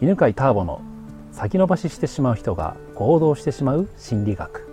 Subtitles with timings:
[0.00, 0.80] 犬飼ターボの
[1.32, 4.68] 先延ばししてしまう人が行動してしまう心理学。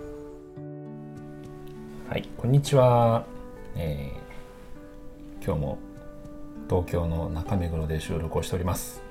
[2.08, 3.24] はい、こんにちは、
[3.74, 5.78] えー今日も
[6.68, 9.02] 東京の中目黒で収録をしております。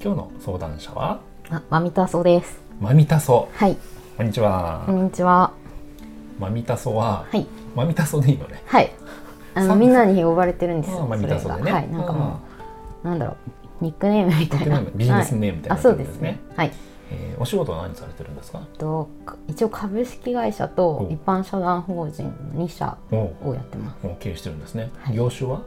[0.00, 1.20] 今日の相談者は？
[1.50, 2.60] あ、マミタソです。
[2.80, 3.48] マミタソ。
[3.52, 3.76] はい、
[4.16, 5.52] こんにちは、こんにちは。
[6.38, 8.62] マミタソは、はい、マミタソでいいのね。
[8.64, 8.92] はい。
[9.54, 11.02] あさのみんなに呼ばれてるんですよ。
[11.02, 11.72] あマミタソでね。
[11.72, 12.40] はい、なんかも
[13.04, 13.36] う、なんだろう、
[13.80, 14.80] ニックネームみたいな。
[14.94, 16.38] ビジネスネームみたいなはいあ、そうですね。
[16.56, 16.72] はい。
[17.12, 18.60] えーお仕事は何されてるんですか？
[18.78, 19.08] と
[19.48, 22.24] 一応株式会社とお一般社団法人
[22.54, 23.16] の2社お
[23.48, 24.06] をやってます。
[24.06, 25.62] お経営してるんですね、はい業種は？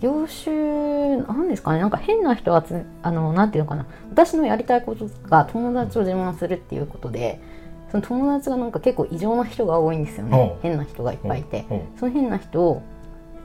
[0.00, 1.80] 業種なんですかね。
[1.80, 3.86] なんか変な人はつあのなんていうのかな。
[4.10, 7.40] 私のやりたいことが友達を自慢するっていうことで。
[7.90, 11.64] その友達がなんか結構異常な人が多いんですよねお変な人がいっぱいいて
[11.96, 12.82] その変な人を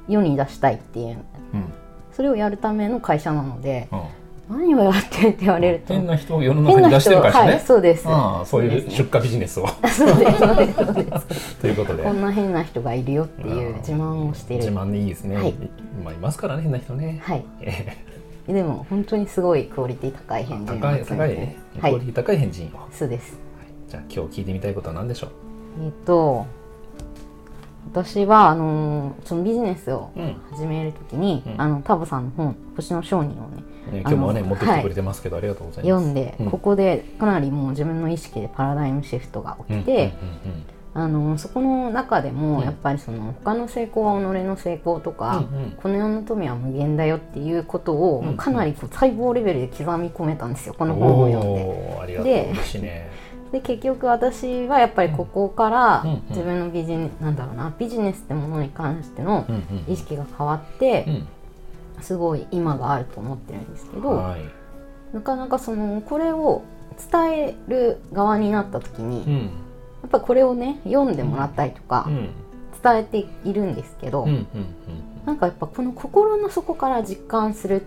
[0.08, 1.18] 世に出したいっていう
[1.54, 1.66] うん
[2.14, 4.02] それをやるための会社なのでうん。
[4.50, 8.08] 何をやってるって言われると変な人を世の中に出してる会社ね、はいそうです。
[8.10, 9.68] ああそういう出荷ビジネスを。
[9.88, 10.40] そうです。
[10.40, 12.02] そうですそうですということで。
[12.04, 14.60] こんな変な人がいるよっていう自慢をしてる。
[14.60, 15.54] 自慢でいいですね、はい。
[16.04, 17.44] まあいますからね変な人ね、はい。
[17.62, 17.96] え
[18.48, 21.30] でも本当にすごいクオリティ高いー返事高い高い。
[21.30, 21.92] ね、はい。
[21.92, 23.38] クオリティ高い返事を、そうです。
[23.88, 25.30] じゃあ今日聞いてみたいことは何でしょう？
[25.86, 26.48] えっ、と
[27.92, 31.62] 私はあのーそのビジネスをうん、ね始めるときに、うん。
[31.62, 33.64] あのタブさんの本「星の商人」をね
[34.02, 36.04] 今日もね持ってきてくれてますけど、ありがとうございます。
[36.04, 36.52] 読んで、うん。
[36.52, 40.14] ここでかなりもう自分の意識でパラダイムシフトが起きて、
[40.94, 42.36] あのそこの中でうん。
[42.36, 45.72] もやっぱりその他の成功は己の成功とか、うんうん。
[45.72, 52.54] この世の富は無限だよっていうことをうんかなりこう細胞レベルで刻み込めたんですよこうんの本を読んで。
[52.54, 53.10] で
[53.52, 59.46] で結局私はやっぱりここから自分のビジネなんだろうなビジネスってものに関しての
[59.88, 61.28] 意識が変わってうん。
[62.02, 64.42] すごい今があると思ってるんですけどはい。
[65.14, 66.64] なかなかそのこれを
[67.12, 69.38] 伝える側になった時にうん。
[70.02, 72.30] やっぱこれをね読んでもらったりとかうん。
[72.82, 74.48] 伝えているんですけど、うんうん
[75.26, 77.84] なんかやっぱこの心の底から実感するっ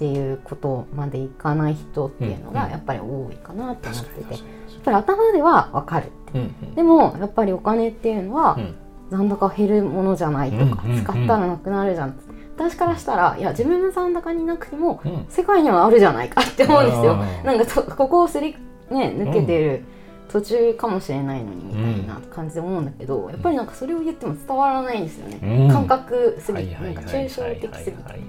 [0.00, 2.54] ていうことまでいかない人っていうのうんうん。
[2.54, 4.42] がやっぱり多いかなと思ってて、やっ
[4.82, 6.06] ぱり頭では分かる。
[6.06, 6.74] ってにうん。
[6.74, 8.74] でもやっぱりお金っていうのはうん。
[9.10, 11.04] 残高減るものじゃないとか、うんうんうん。
[11.04, 12.18] 使ったらなくなるじゃん。
[12.56, 15.26] 私からしたらいや自分の残高になくてもうん。
[15.28, 17.16] 世界にはあるじゃないかって思うんですよ。
[17.44, 18.56] なんかとここをすり、
[18.90, 19.84] ね、抜けてる
[20.30, 25.68] 途中かもしれないのにみたいな感じで思うんだけど、やっぱりなんかそれを言っても伝わらないんですよね、うん。
[25.72, 28.20] 感覚すぎなんか抽象的すぎて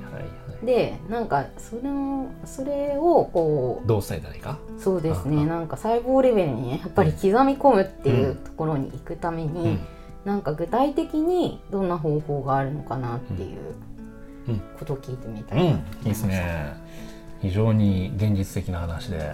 [0.64, 4.60] でなんかそれをそれをこどう伝えたらいいか？
[4.78, 5.46] うそうですね。
[5.46, 9.80] なんか細胞レベルにねやっぱり刻み込むっていうところに行くために、うん。
[10.24, 13.60] なんか具体的にどんな方法があるのかなっていう
[14.50, 14.62] うん。
[14.78, 15.62] ことを聞いてみたうん。
[15.62, 16.74] いいなと思いですね。
[17.42, 19.34] 非常に現実的な話では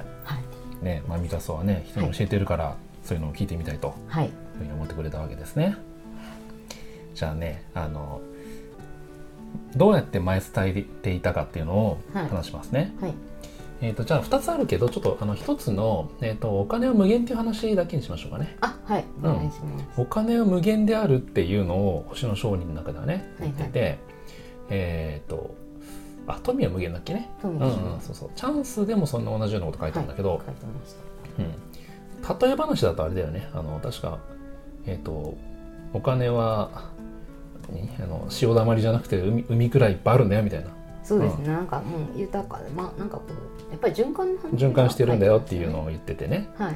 [0.81, 5.75] い、ねまあミカソはね人に教えてるから、そういうのを聞いてみたいとはい、いうふうに思ってくれたわけですね。
[7.13, 8.21] じゃあねあの
[9.75, 12.29] どうやって前伝えていたかっていうのをはい。
[12.29, 13.13] 話しますね、はい。
[13.81, 18.57] えー、とじゃあ2つあるけどちょっとあの1つの、えー、とお金は無限っていう話だけにしましょうかね。
[18.61, 19.05] あはい。
[19.21, 19.31] うん。
[19.31, 23.97] お願いします、お金は無限であるっていうのを星の商人の中ではねはい言ってて、
[24.69, 25.55] えっ、と
[26.27, 27.29] あ富は無限だっけね？
[27.41, 28.29] 富うんうんそうそう。
[28.35, 30.39] チャンスでもそんな同じようなこと書いてあるんだけど、はい、
[31.39, 33.49] うん、例え話だとあれだよね。
[33.53, 34.19] あの確か
[34.85, 35.37] えっ、と
[35.93, 36.96] お金は何
[37.99, 40.67] あの潮だまりじゃなくて海海くらいいっぱいあるんだよみたいな。
[41.03, 46.49] そうですね、なんかもう豊かでまあなんかこうやっぱり循環循環してるんだよっていうのをを言っててね。
[46.57, 46.75] はい。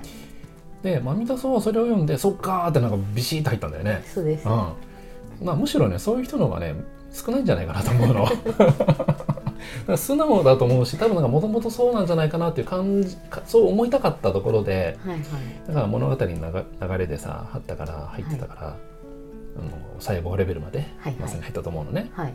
[0.84, 4.04] でマミタソはそれを読んでそっかーってなんかビシッと入ったんだよね。
[4.06, 4.74] そうです、うん。
[5.44, 6.76] まあむしろねそういう人の方がね
[7.12, 8.28] 少ないんじゃないかなと思うの。
[9.98, 15.22] 素直だと思うし多分なんかもともとそうなんじゃないかなっていう感じかそう思いたかったところではいはい。
[15.68, 18.78] だから物語の流流れでさあったから入ってたから、
[19.57, 21.22] あの細胞レベルまではいはい。
[21.22, 22.34] まさに入ったと思うのね、はい。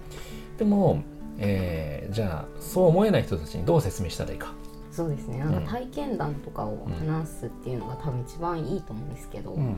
[0.59, 1.03] でも、
[1.39, 4.53] えーじゃあそう思えない人たちにどう説明したらいいか。
[4.91, 5.39] そうですね。
[5.39, 9.77] なんか体験談とかを話すっていうのが多分一番いいと思うんですけど、うん。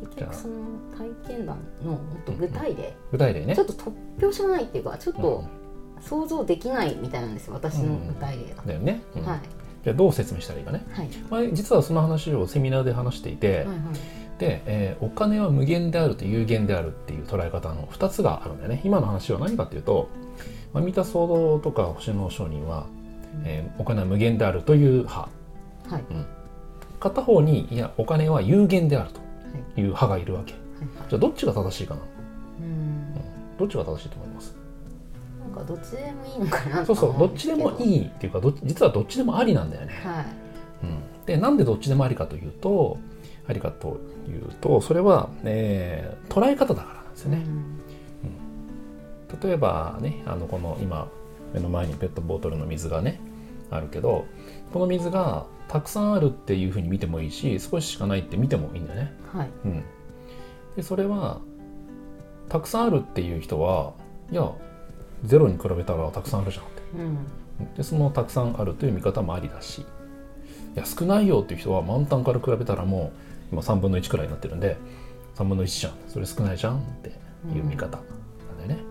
[0.00, 0.54] 結局その
[0.96, 3.54] 体験談のもっと具体例、具体例ね。
[3.54, 5.44] ちょっと突拍子もないっていうかちょっと
[6.00, 9.24] 想像できないみたいなんですよ私の具体例が、だよね、うん。
[9.24, 9.40] はい。
[9.84, 10.84] じゃあどう説明したらいいかね。
[10.90, 11.08] はい。
[11.30, 13.76] 前実はその話をセミナーで話していて、はいはい。
[13.76, 13.80] で、
[14.66, 18.80] えーお金は無限であると有限であるっていう捉え方の2つがあるんだよね。
[18.84, 20.08] 今の話は何かっていうと、
[20.72, 22.86] まあ、見た想像とか星の商人は、
[23.44, 25.28] えーお金は無限であるという派。
[25.88, 26.04] はい。
[27.00, 29.14] 片方にいやお金は有限であるはい
[29.74, 30.52] という派がいるわけ。
[30.52, 30.60] はい
[31.08, 32.00] じゃあどっちが正しいかな？
[32.60, 33.14] うん。
[33.58, 34.54] どっちが正しいと思います？
[35.40, 37.18] なんかどっちでもいいのかなそうそう。
[37.18, 40.24] どっちでもいいいっていうか実はどっちでもありなんだよね、はい。
[40.84, 42.98] うん、でなんでどっちでもありかというと
[43.50, 47.44] ありかというとそれは、えー捉え方だからなんですよね、
[49.42, 51.08] 例えばねあのこの今
[51.52, 53.20] 目の前にペットボトルの水がね
[53.70, 54.26] あるけど
[54.72, 59.12] この水がたくさんあるっていうふうに見てもいいし少ししかないって見てもいいんだよね。
[59.32, 59.50] はい。
[59.64, 59.84] うん、
[60.76, 61.40] でそれは
[62.48, 63.94] たくさんあるっていう人は
[64.30, 64.50] いや
[65.24, 66.82] ゼロに比べたらたくさんあるじゃんって。
[66.96, 67.74] うん。
[67.76, 69.84] でそのたくさんあるという見方もありだしい
[70.74, 74.76] や少ないよっていう人は満タンから比べたらもう今3分の1くらいになってるんで
[75.36, 75.92] 3分の1じゃん。
[76.08, 77.10] それ少ないじゃんって
[77.54, 78.02] いう見方な
[78.64, 78.84] んだよね、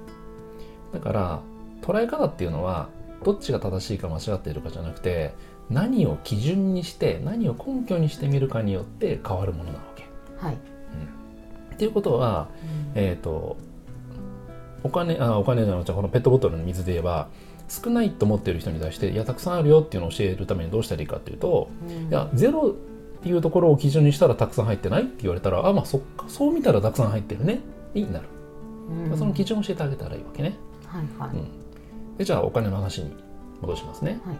[0.94, 1.39] だから
[1.81, 2.89] 捉え方っていうのは
[3.23, 5.33] どっちが正しいか間違っているかじゃなくて
[5.69, 10.06] 何を基準にして何を根拠にしてみるかによって変わるものなわけ。
[10.38, 10.56] はい。
[10.56, 12.50] っていうことは、
[12.94, 13.56] えっ、と
[14.83, 17.29] お金あお金じゃなくてこのペットボトルの水で言えば
[17.69, 22.07] 少ないと思ってる人に対していやたくさんあるよっていうのを教えるためにどうしたらいいかっていうと、うん。
[22.09, 22.75] いやゼロ
[23.19, 25.04] っていうところを基準にしたらたくさん入ってない？
[25.04, 26.25] って言われたらあまあそっか。
[26.27, 27.60] そう見たらたくさん入ってるね。
[27.94, 28.25] になる、
[29.12, 29.18] うん。
[29.18, 31.38] その基準を教えてあげたらいいわけね、はいはい。
[31.38, 32.18] うん。
[32.18, 33.13] でじゃあお金の話に
[33.62, 34.21] 戻しますね。
[34.24, 34.38] はい。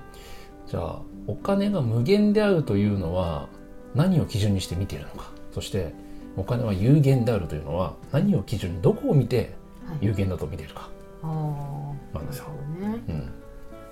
[0.68, 3.50] じゃあお金が無限であるというのは
[3.96, 5.32] 何を基準にして見ているのか。
[5.52, 5.94] そして
[6.38, 9.56] お金は有限であるというのは何を基準にどこを見て
[9.88, 9.98] はい。
[10.02, 10.90] 有限だと見ているか、
[11.24, 12.46] ああなんですよ。
[12.80, 13.04] ね。
[13.10, 13.32] うん、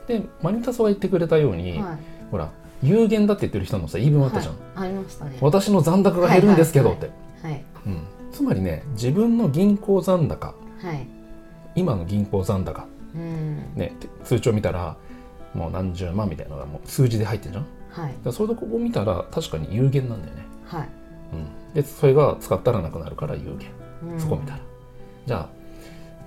[0.07, 1.97] でマニタソが言ってくれたように、はい。
[2.29, 2.51] ほら
[2.83, 4.89] 有限だって言ってる人のさ言い分あったじゃん、はい。
[4.89, 5.37] ありましたね。
[5.41, 7.09] 私の残高が減るんですけどって、
[7.41, 8.01] はいはいうん、
[8.31, 10.53] つまりね自分の銀行残高。
[10.81, 11.07] はい。
[11.75, 12.85] 今の銀行残高。
[13.15, 13.73] うん。
[13.75, 14.95] ねて通帳見たら
[15.53, 17.65] もう何十万みたいなのがもう数字で入ってるじゃん。
[18.03, 18.13] はい。
[18.23, 20.89] らそれでここ見たら確かに有限なんだよね、はい。
[21.33, 23.71] うん、でそれが使ったらなくなるから有限。
[24.13, 24.19] うん。
[24.19, 24.59] そこ見たら、
[25.25, 25.49] じゃあ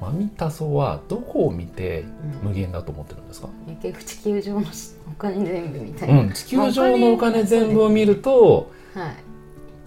[0.01, 2.05] マミタソはどこを見て
[2.43, 2.49] うん。
[2.49, 3.49] 無限だと思ってるんですか、
[3.83, 4.67] 結局地球上の
[5.09, 9.15] お金全部みたいうな、ん、地球上のお金全部を見るとはい。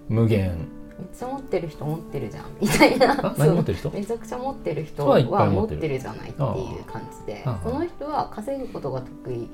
[0.10, 0.68] 無限。
[1.00, 3.28] めっちゃ持ってる人持ってるじゃんみたいな。
[3.28, 3.90] あ何持ってる人？
[3.90, 7.44] めちゃくちゃ持ってる人人はいっぱはい持っててるじゃないっていう感じで。
[7.46, 9.48] ああその人は稼ぐことが得意うん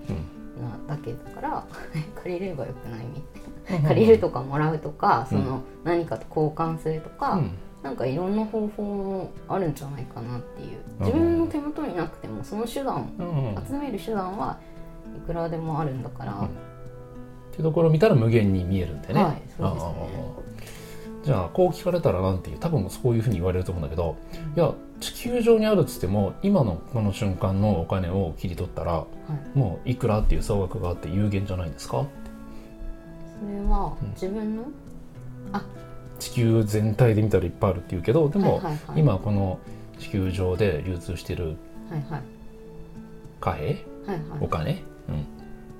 [0.88, 1.65] なだけだから
[2.21, 3.21] 借りればよくないみ
[3.65, 3.88] たいな。
[3.88, 7.51] 借りるとかもらうとかその何かと交換するとか、うん
[7.84, 10.80] なんかいろんな方法もあるんじゃないかなっていう。
[11.00, 11.06] うん。
[11.06, 13.56] 自分の手元になくてもその手段うん。
[13.56, 14.58] うん集める手段は
[15.18, 16.46] いくらでもあるんだから、うん。
[16.46, 16.50] っ
[17.52, 19.24] ていうところを見たら無限に見えるんでね。
[19.24, 20.50] はいそうですね。
[21.24, 24.16] じゃあこう聞かれたらなんていう多分そういうふうに言われると思うんだけど
[24.56, 29.06] いや地球上にあるっつっても今のこの瞬間のお金を切り取ったらは
[29.56, 32.08] い、もういくらっていう総額があって有限じゃないんですか
[33.40, 34.10] それはうん。
[34.12, 34.64] 自分の、
[36.19, 38.62] 地球全体で見たらいっぱいあるっていうけどでも、
[38.95, 39.60] 今この
[39.98, 41.57] 地球上で流通してる
[43.39, 43.77] 貨幣？
[44.42, 44.83] お金、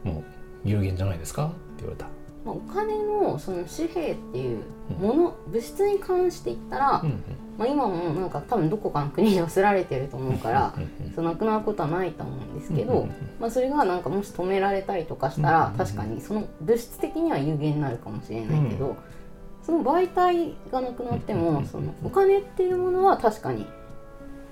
[0.06, 0.24] うん、もう
[0.64, 1.48] 有限じゃないですか？
[1.48, 2.06] って言われた。
[2.46, 4.60] まあ、お金のその紙幣っていう
[5.00, 7.24] もの、物質に関して言ったら、うんうん。
[7.58, 13.12] まあ、今もなんか多分どこかの国に寄せられてると思うから、うんうんそうなくなることはないと思うんですけど、うんうんうん。
[13.42, 18.96] まあ、それがなんかもし止められたりとかしたら、うん確かにその物質的には有限になるかもしれないけど、
[19.64, 21.66] その媒体がなくなっても、うん。
[21.66, 23.66] そのお金っていうものは確かに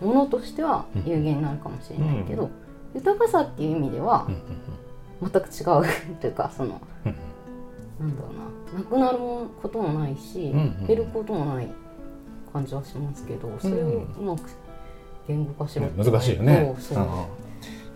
[0.01, 2.49] ものとしては有限になるかもしれないけど、
[2.93, 4.27] 豊かさっていう意味では
[5.21, 8.33] 全く違うというかそのうんなんだろう
[8.75, 9.17] ななくなる
[9.61, 10.53] こともないし、
[10.87, 11.67] 減ることもない
[12.53, 14.41] 感じはしますけどそれをうまく
[15.27, 16.75] 言語化しろって難しいよね。
[16.79, 16.97] そう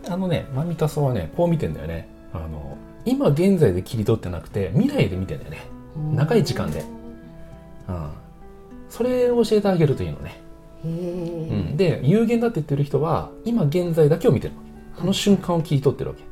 [0.09, 2.09] あのねマミタソはねこう見てんだよね。
[2.33, 5.59] あの今現在で切り取ってなくて未来で見てんだよね、
[6.13, 6.83] 長い時間で
[7.91, 8.10] うん、
[8.89, 10.41] それを教えてあげるといいのね、
[10.83, 14.71] うん、で有限だって言ってる人は今現在だけを見てるわけ。
[15.01, 16.24] この瞬間を切り取ってるわけ。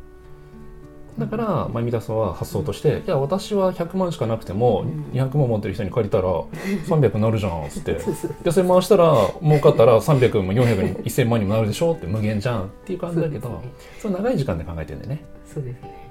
[1.18, 5.06] だからマミタソは発想として「いや私は100万しかなくてもうん。
[5.20, 6.24] 200万持ってる人に借りたら
[6.88, 8.00] 300になるじゃん」っつって。
[8.44, 11.92] でそれ回したら儲かったら300も400に1000万にもなるでしょ？
[11.94, 12.64] って無限じゃん。
[12.64, 13.62] っていう感じだけど
[14.00, 15.26] それ長い時間で考えてるんだよね。
[15.46, 16.10] そうですね。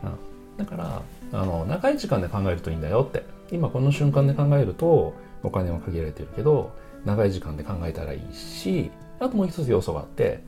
[0.58, 1.02] だから
[1.32, 3.22] あの長い時間で考えるといいんだよって。
[3.50, 6.72] 今この瞬間で考えるとお金は限られてるけど
[7.04, 8.90] 長い時間で考えたらいいし
[9.20, 10.40] あともう一つ要素があって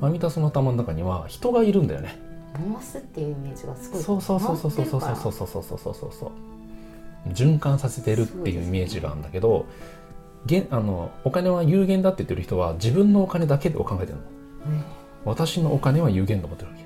[0.00, 2.18] マミタソの頭の中には人がいるんだよね。
[2.52, 4.02] 回すっていうイメージがすごい。
[4.02, 9.66] そうそうそうそうそうそうそうそうそうそうそうそうそう循環させてるっていうイメージがあるんだけど
[10.46, 14.24] 現あのお金は有限だって言ってる人は自分のお金だけを考えてるの。
[15.24, 16.84] 私のお金は有限と思ってるわけ、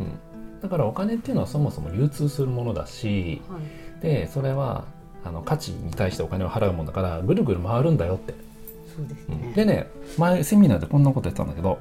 [0.00, 4.02] うん、だからお金っていうのはそもそも流通するものだしはい。
[4.02, 4.84] でそれは
[5.24, 8.34] あの価値に対してお金を払うもんだからぐるぐる回るんだよって、
[8.96, 9.38] そうですね。
[9.42, 9.52] うん。
[9.52, 11.76] でね前セミナーでこんなことやってたんだけどは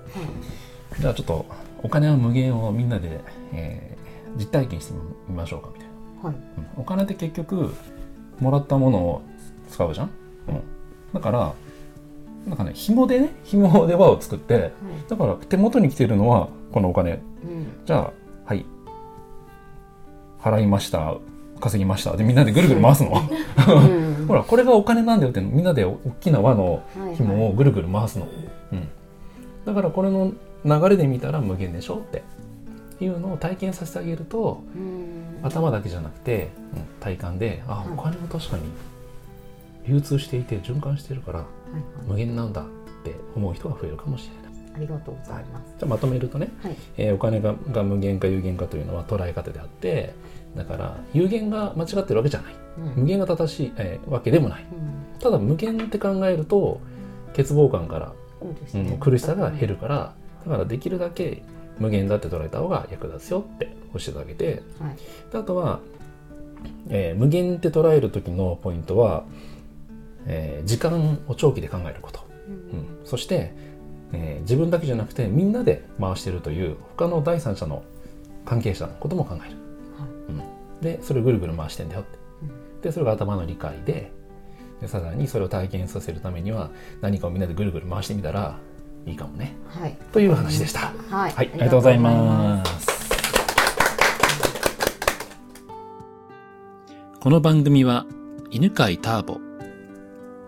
[0.97, 1.01] い。
[1.01, 1.45] じゃあちょっと
[1.81, 3.21] お金は無限をみんなで、
[3.53, 3.99] えー
[4.37, 4.93] 実体験して
[5.27, 5.87] みましょうかみたい
[6.21, 6.35] な、はい。
[6.77, 6.81] うん。
[6.81, 7.73] お金って結局
[8.39, 9.21] もらったものを
[9.71, 10.11] 使うじゃん、
[10.47, 10.61] うん、
[11.13, 11.53] だから
[12.45, 14.71] なんかね紐でね紐で輪を作って
[15.09, 17.13] だから手元に来てるのはこのお金。
[17.13, 17.21] うん。
[17.85, 18.13] じゃあ
[18.45, 18.65] はい。
[20.39, 21.15] 払いました
[21.59, 22.15] 稼ぎました。
[22.17, 23.11] でみんなでぐるぐる回すの。
[23.11, 24.25] うん。
[24.27, 28.27] ほらこれがお金なんだよってみんなで大きな輪のはい紐をぐるぐる回すの、
[28.71, 28.87] うん、
[29.65, 32.21] だからこれの流れで見たら無限でしょって
[33.01, 35.39] いうのを体験させてあげるとうん。
[35.41, 38.63] 頭だけじゃなくて、うん体感であうんお金は確かに
[39.87, 41.83] 流通していて循環してるからはいはい。
[42.07, 42.65] 無限なんだっ
[43.03, 45.73] て思う人が増えるかもしれないありがとうございます。
[45.77, 46.75] じゃあまとめるとね、はい。
[46.97, 50.13] えーお金がが無限か有限かというのは捉え方であって
[50.55, 52.53] だから有限が間違ってるわけじゃない。
[52.77, 53.01] うん。
[53.03, 54.63] 無限が正しい、えーわけでもない。
[54.63, 54.75] う
[55.17, 55.19] ん。
[55.19, 56.79] ただ無限って考えると
[57.35, 58.13] 欠乏感から
[58.67, 60.13] そうん、苦しさが減るから
[60.45, 61.43] だからできるだけ
[61.77, 64.63] 無限だって捉えた方が役立つよって教えてあげて。
[64.79, 64.95] はい。
[65.31, 65.79] であとは、
[66.89, 69.23] えー無限って捉える時のポイントは、
[70.25, 73.53] えー時間を長期で考えること、ううんん、そして、
[74.13, 77.83] えー自分だけじゃなくてみんなで回してるという他の第三者の
[78.45, 79.55] 関係者のことも考える、
[80.29, 80.41] うん、
[80.81, 82.17] でそれをぐるぐる回してんだよって。
[82.81, 84.11] でそれが頭の理解で
[84.81, 88.57] でさらにそれを体験させるためには何かをみんなでぐるぐる回してみたら
[89.05, 89.55] いいかもね。
[89.67, 89.97] はい。
[90.11, 90.93] という話でした。
[91.09, 91.31] はい。
[91.31, 92.87] はい、ありがとうございます。
[97.19, 98.05] この番組は
[98.49, 99.39] 犬飼ターボ、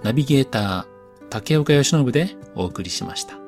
[0.03, 0.85] ナビゲーター
[1.29, 3.40] 竹岡由伸でお送りしました。